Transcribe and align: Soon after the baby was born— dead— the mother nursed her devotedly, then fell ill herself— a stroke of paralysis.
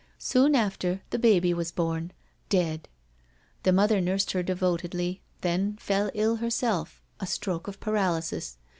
Soon 0.17 0.55
after 0.55 1.03
the 1.11 1.19
baby 1.19 1.53
was 1.53 1.71
born— 1.71 2.11
dead— 2.59 2.89
the 3.61 3.71
mother 3.71 4.01
nursed 4.01 4.31
her 4.31 4.41
devotedly, 4.41 5.21
then 5.41 5.75
fell 5.77 6.09
ill 6.15 6.37
herself— 6.37 7.03
a 7.19 7.27
stroke 7.27 7.67
of 7.67 7.79
paralysis. 7.79 8.57